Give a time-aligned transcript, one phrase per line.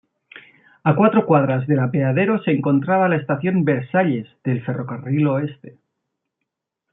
[0.83, 5.77] A cuatro cuadras del apeadero se encontraba la estación Versailles del Ferrocarril Oeste.